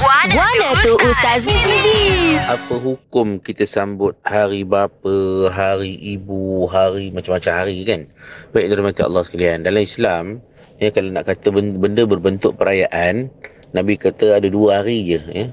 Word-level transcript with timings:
Guana 0.00 0.72
tu 0.80 0.96
Ustaz 1.04 1.44
Mizi. 1.44 2.32
Apa 2.48 2.80
hukum 2.80 3.36
kita 3.36 3.68
sambut 3.68 4.16
hari 4.24 4.64
bapa, 4.64 5.12
hari 5.52 5.92
ibu, 6.00 6.64
hari 6.72 7.12
macam-macam 7.12 7.52
hari 7.52 7.84
kan? 7.84 8.08
Baik 8.56 8.72
dirahmati 8.72 9.04
Allah 9.04 9.20
sekalian. 9.28 9.60
Dalam 9.60 9.84
Islam, 9.84 10.40
ya 10.80 10.88
kalau 10.88 11.12
nak 11.12 11.28
kata 11.28 11.52
benda 11.52 12.08
berbentuk 12.08 12.56
perayaan, 12.56 13.28
Nabi 13.76 14.00
kata 14.00 14.40
ada 14.40 14.48
dua 14.48 14.80
hari 14.80 15.04
je 15.04 15.20
ya. 15.36 15.46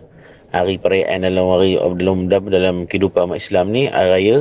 Hari 0.55 0.79
perayaan 0.79 1.27
dalam 1.27 1.51
hari 1.51 1.75
dalam 1.99 2.31
dalam, 2.31 2.47
dalam 2.47 2.75
kehidupan 2.87 3.27
umat 3.27 3.43
Islam 3.43 3.75
ni 3.75 3.91
hari 3.91 4.31
raya 4.31 4.37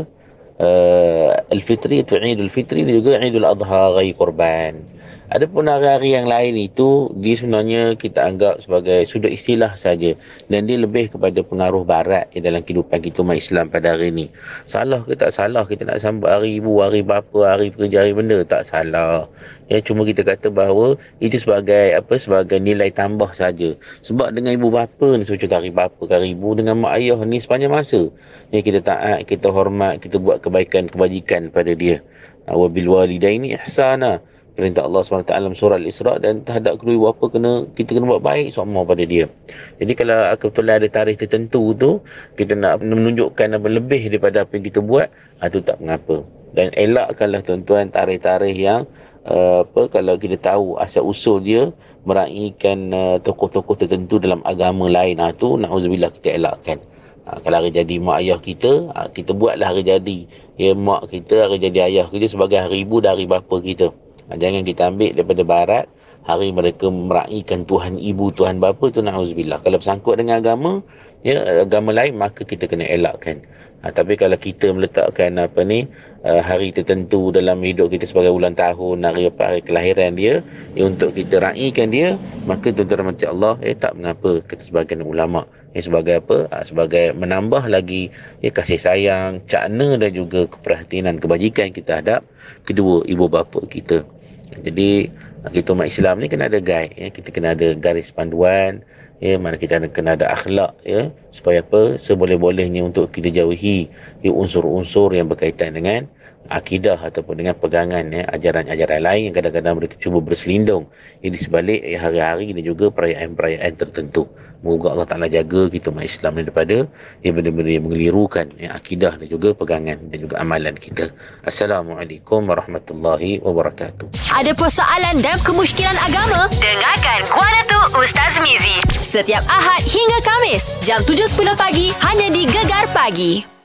uh, 0.63 1.35
Al-Fitri 1.51 2.07
atau 2.07 2.23
Eidul 2.23 2.55
Fitri 2.55 2.87
dan 2.87 2.95
juga 2.95 3.19
Eidul 3.19 3.43
Adha 3.43 3.99
raya 3.99 4.15
korban. 4.15 4.87
Adapun 5.27 5.67
hari-hari 5.67 6.15
yang 6.15 6.31
lain 6.31 6.55
itu 6.55 7.11
dia 7.19 7.35
sebenarnya 7.35 7.99
kita 7.99 8.31
anggap 8.31 8.63
sebagai 8.63 9.03
sudut 9.11 9.27
istilah 9.27 9.75
saja 9.75 10.15
dan 10.47 10.71
dia 10.71 10.79
lebih 10.79 11.11
kepada 11.11 11.43
pengaruh 11.43 11.83
barat 11.83 12.31
di 12.31 12.39
dalam 12.39 12.63
kehidupan 12.63 13.03
kita 13.03 13.27
umat 13.27 13.43
Islam 13.43 13.67
pada 13.67 13.99
hari 13.99 14.15
ini. 14.15 14.31
Salah 14.71 15.03
ke 15.03 15.19
tak 15.19 15.35
salah 15.35 15.67
kita 15.67 15.83
nak 15.83 15.99
sambut 15.99 16.31
hari 16.31 16.63
ibu, 16.63 16.79
hari 16.79 17.03
bapa, 17.03 17.43
hari 17.43 17.75
pekerja, 17.75 18.07
hari 18.07 18.15
benda 18.15 18.39
tak 18.47 18.71
salah. 18.71 19.27
Ya 19.67 19.83
cuma 19.83 20.07
kita 20.07 20.23
kata 20.23 20.47
bahawa 20.47 20.95
itu 21.19 21.43
sebagai 21.43 21.99
apa 21.99 22.15
sebagai 22.23 22.63
nilai 22.63 22.95
tambah 22.95 23.35
saja. 23.35 23.75
Sebab 24.07 24.31
dengan 24.31 24.55
ibu 24.55 24.71
bapa 24.71 25.19
ni 25.19 25.27
seperti 25.27 25.51
hari 25.51 25.75
bapa, 25.75 26.07
hari 26.07 26.39
ibu 26.39 26.55
dengan 26.55 26.79
mak 26.79 27.03
ayah 27.03 27.19
ni 27.27 27.43
sepanjang 27.43 27.75
masa. 27.75 28.15
Ya 28.55 28.63
kita 28.63 28.79
taat, 28.79 29.27
kita 29.27 29.51
hormat, 29.51 29.99
kita 29.99 30.23
buat 30.23 30.39
kebaikan 30.39 30.87
kebajikan 30.87 31.51
pada 31.51 31.75
dia. 31.75 31.99
Wabil 32.47 32.87
walidaini 32.87 33.59
ihsana 33.59 34.23
perintah 34.57 34.89
Allah 34.89 35.05
SWT 35.05 35.29
dalam 35.29 35.53
surah 35.53 35.77
Al-Isra 35.77 36.17
dan 36.17 36.41
terhadap 36.41 36.81
kedua 36.81 36.93
ibu 36.97 37.05
bapa 37.13 37.29
kena 37.29 37.69
kita 37.77 37.93
kena 37.93 38.09
buat 38.09 38.25
baik 38.25 38.57
semua 38.57 38.89
pada 38.89 39.05
dia. 39.05 39.29
Jadi 39.77 39.93
kalau 39.93 40.33
betul 40.41 40.73
ada 40.73 40.89
tarikh 40.89 41.21
tertentu 41.21 41.77
tu 41.77 42.01
kita 42.41 42.57
nak 42.57 42.81
menunjukkan 42.81 43.61
apa 43.61 43.69
lebih 43.69 44.09
daripada 44.09 44.49
apa 44.49 44.57
yang 44.57 44.65
kita 44.65 44.81
buat, 44.81 45.13
itu 45.45 45.61
ah, 45.61 45.63
tak 45.63 45.77
mengapa. 45.85 46.25
Dan 46.57 46.73
elakkanlah 46.73 47.45
tuan-tuan 47.45 47.93
tarikh-tarikh 47.93 48.57
yang 48.57 48.89
uh, 49.29 49.69
apa 49.69 49.93
kalau 49.93 50.17
kita 50.17 50.41
tahu 50.41 50.81
asal 50.81 51.05
usul 51.05 51.45
dia 51.45 51.69
meraihkan 52.09 52.97
uh, 52.97 53.17
tokoh-tokoh 53.21 53.77
tertentu 53.77 54.17
dalam 54.17 54.41
agama 54.49 54.89
lain 54.89 55.21
ah 55.21 55.37
tu 55.37 55.61
naudzubillah 55.61 56.09
kita 56.17 56.41
elakkan. 56.41 56.81
Ha, 57.27 57.43
kalau 57.43 57.59
hari 57.59 57.75
jadi 57.75 57.99
mak 57.99 58.23
ayah 58.23 58.39
kita, 58.39 58.87
ha, 58.95 59.11
kita 59.11 59.35
buatlah 59.35 59.75
hari 59.75 59.83
jadi 59.83 60.19
ya, 60.63 60.79
mak 60.79 61.11
kita, 61.11 61.51
hari 61.51 61.59
jadi 61.59 61.91
ayah 61.91 62.07
kita 62.07 62.31
sebagai 62.31 62.63
hari 62.63 62.87
ibu 62.87 63.03
dari 63.03 63.27
bapa 63.27 63.59
kita. 63.59 63.91
Jangan 64.35 64.67
kita 64.67 64.91
ambil 64.91 65.15
daripada 65.15 65.43
barat 65.47 65.87
hari 66.27 66.51
mereka 66.51 66.91
meraihkan 66.91 67.63
Tuhan 67.63 68.03
ibu 68.03 68.35
Tuhan 68.35 68.59
bapa 68.59 68.91
tu 68.91 68.99
nauzubillah. 68.99 69.63
Kalau 69.63 69.79
bersangkut 69.79 70.19
dengan 70.19 70.43
agama, 70.43 70.83
ya 71.23 71.63
agama 71.63 71.95
lain 71.95 72.19
maka 72.19 72.43
kita 72.43 72.67
kena 72.67 72.83
elakkan. 72.91 73.39
Ha, 73.87 73.95
tapi 73.95 74.19
kalau 74.19 74.35
kita 74.35 74.75
meletakkan 74.75 75.39
apa 75.39 75.63
ni 75.63 75.87
uh, 76.27 76.43
hari 76.43 76.75
tertentu 76.75 77.31
dalam 77.31 77.63
hidup 77.63 77.95
kita 77.95 78.09
sebagai 78.09 78.35
ulang 78.35 78.59
tahun, 78.59 79.07
hari 79.07 79.31
apa 79.31 79.43
hari 79.47 79.61
kelahiran 79.63 80.19
dia, 80.19 80.43
ya, 80.75 80.91
untuk 80.91 81.15
kita 81.15 81.39
raikan 81.39 81.95
dia, 81.95 82.19
maka 82.49 82.75
tuan-tuan 82.75 83.15
macam 83.15 83.29
Allah, 83.39 83.55
eh 83.63 83.79
tak 83.79 83.95
mengapa 83.95 84.43
kata 84.43 84.59
sebagian 84.65 85.07
ulama 85.07 85.47
ya, 85.77 85.87
sebagai 85.87 86.19
apa? 86.19 86.51
Ha, 86.51 86.67
sebagai 86.67 87.15
menambah 87.15 87.71
lagi 87.71 88.11
ya, 88.43 88.51
kasih 88.51 88.81
sayang, 88.81 89.45
cakna 89.47 89.95
dan 90.01 90.11
juga 90.11 90.51
keperhatian 90.51 91.23
kebajikan 91.23 91.71
kita 91.71 92.03
hadap 92.03 92.27
kedua 92.67 93.07
ibu 93.07 93.31
bapa 93.31 93.63
kita. 93.71 94.03
Jadi 94.51 95.11
kita 95.55 95.69
umat 95.75 95.89
Islam 95.93 96.15
ni 96.23 96.27
kena 96.33 96.47
ada 96.51 96.61
guide 96.63 96.95
ya. 96.99 97.09
Kita 97.17 97.29
kena 97.35 97.49
ada 97.57 97.67
garis 97.75 98.09
panduan 98.15 98.83
ya 99.21 99.41
mana 99.41 99.57
kita 99.57 99.81
kena 99.89 100.17
ada 100.17 100.29
akhlak 100.33 100.77
ya 100.85 101.09
supaya 101.33 101.65
apa 101.65 101.97
seboleh-bolehnya 101.97 102.85
untuk 102.85 103.13
kita 103.13 103.33
jauhi 103.33 103.89
ya, 104.21 104.31
unsur-unsur 104.33 105.13
yang 105.17 105.29
berkaitan 105.29 105.73
dengan 105.77 106.05
akidah 106.47 106.99
ataupun 106.99 107.43
dengan 107.43 107.59
pegangan 107.59 108.07
ya, 108.11 108.23
ajaran-ajaran 108.31 109.03
lain 109.03 109.23
yang 109.31 109.35
kadang-kadang 109.35 109.75
mereka 109.83 109.99
cuba 109.99 110.23
berselindung 110.23 110.87
ya, 111.23 111.29
di 111.31 111.39
sebalik 111.39 111.83
ya, 111.83 111.99
hari-hari 111.99 112.55
dan 112.55 112.63
juga 112.63 112.87
perayaan-perayaan 112.91 113.75
tertentu. 113.75 114.31
Moga 114.65 114.97
Allah 114.97 115.07
Ta'ala 115.07 115.29
jaga 115.29 115.69
kita 115.69 115.93
umat 115.93 116.09
Islam 116.09 116.43
daripada 116.43 116.89
yang 117.23 117.35
benda-benda 117.39 117.71
yang 117.71 117.85
mengelirukan 117.87 118.51
ya, 118.57 118.73
akidah 118.73 119.15
dan 119.21 119.29
juga 119.29 119.53
pegangan 119.53 120.01
dan 120.09 120.19
juga 120.19 120.41
amalan 120.41 120.75
kita. 120.75 121.13
Assalamualaikum 121.45 122.49
warahmatullahi 122.49 123.39
wabarakatuh. 123.45 124.11
Ada 124.33 124.57
persoalan 124.57 125.23
dan 125.23 125.39
kemusykilan 125.45 125.95
agama? 126.03 126.49
Dengarkan 126.59 127.21
Guana 127.31 127.63
Tu 127.69 127.81
Ustaz 128.01 128.41
Mizi. 128.43 129.06
Setiap 129.07 129.47
Ahad 129.47 129.87
hingga 129.87 130.19
Kamis, 130.19 130.67
jam 130.83 130.99
7.10 130.99 131.55
pagi, 131.55 131.95
hanya 132.03 132.27
di 132.27 132.43
Gegar 132.43 132.91
Pagi. 132.91 133.56